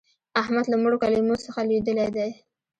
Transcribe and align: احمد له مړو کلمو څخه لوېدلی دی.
احمد 0.41 0.65
له 0.69 0.77
مړو 0.81 1.01
کلمو 1.03 1.35
څخه 1.45 1.59
لوېدلی 1.67 2.07
دی. 2.15 2.29